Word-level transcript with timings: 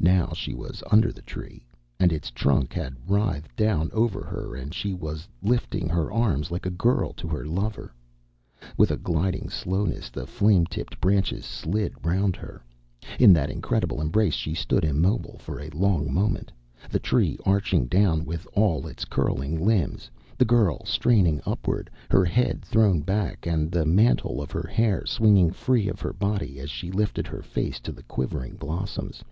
Now 0.00 0.32
she 0.34 0.52
was 0.52 0.82
under 0.90 1.10
the 1.12 1.22
Tree, 1.22 1.66
and 1.98 2.12
its 2.12 2.30
trunk 2.30 2.74
had 2.74 2.96
writhed 3.08 3.56
down 3.56 3.88
over 3.94 4.22
her 4.22 4.54
and 4.54 4.74
she 4.74 4.92
was 4.92 5.26
lifting 5.40 5.88
her 5.88 6.12
arms 6.12 6.50
like 6.50 6.66
a 6.66 6.70
girl 6.70 7.14
to 7.14 7.26
her 7.28 7.46
lover. 7.46 7.94
With 8.76 8.90
a 8.90 8.98
gliding 8.98 9.48
slowness 9.48 10.10
the 10.10 10.26
flame 10.26 10.66
tipped 10.66 11.00
branches 11.00 11.46
slid 11.46 11.94
round 12.04 12.36
her. 12.36 12.60
In 13.18 13.32
that 13.32 13.50
incredible 13.50 14.02
embrace 14.02 14.34
she 14.34 14.52
stood 14.52 14.84
immobile 14.84 15.38
for 15.38 15.58
a 15.58 15.70
long 15.70 16.12
moment, 16.12 16.52
the 16.90 16.98
Tree 17.00 17.38
arching 17.46 17.86
down 17.86 18.26
with 18.26 18.46
all 18.52 18.86
its 18.86 19.06
curling 19.06 19.58
limbs, 19.64 20.10
the 20.36 20.44
girl 20.44 20.84
straining 20.84 21.40
upward, 21.46 21.88
her 22.10 22.26
head 22.26 22.62
thrown 22.62 23.00
back 23.00 23.46
and 23.46 23.70
the 23.72 23.86
mantle 23.86 24.42
of 24.42 24.50
her 24.50 24.66
hair 24.70 25.06
swinging 25.06 25.50
free 25.50 25.88
of 25.88 26.00
her 26.00 26.12
body 26.12 26.60
as 26.60 26.68
she 26.68 26.90
lifted 26.90 27.26
her 27.26 27.42
face 27.42 27.80
to 27.80 27.92
the 27.92 28.02
quivering 28.02 28.56
blossoms. 28.56 29.24